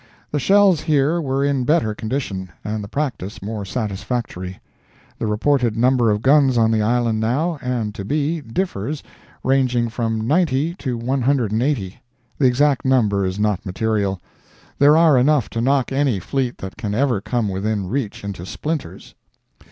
The 0.31 0.39
shells 0.39 0.81
here 0.81 1.21
were 1.21 1.45
in 1.45 1.63
better 1.63 1.93
condition, 1.93 2.49
and 2.65 2.83
the 2.83 2.87
practice 2.87 3.39
more 3.39 3.63
satisfactory. 3.65 4.59
The 5.19 5.27
reported 5.27 5.77
number 5.77 6.09
of 6.09 6.23
guns 6.23 6.57
on 6.57 6.71
the 6.71 6.81
Island 6.81 7.19
now, 7.19 7.59
and 7.61 7.93
to 7.93 8.03
be, 8.03 8.41
differs, 8.41 9.03
ranging 9.43 9.89
from 9.89 10.25
ninety 10.27 10.73
to 10.79 10.97
one 10.97 11.21
hundred 11.21 11.51
and 11.51 11.61
eighty. 11.61 12.01
The 12.39 12.47
exact 12.47 12.83
number 12.83 13.25
is 13.25 13.37
not 13.37 13.63
material. 13.63 14.19
There 14.79 14.97
are 14.97 15.19
enough 15.19 15.51
to 15.51 15.61
knock 15.61 15.91
any 15.91 16.19
fleet 16.19 16.57
that 16.57 16.77
can 16.77 16.95
ever 16.95 17.21
come 17.21 17.47
within 17.47 17.87
reach 17.87 18.23
into 18.23 18.43
splinters. 18.47 19.13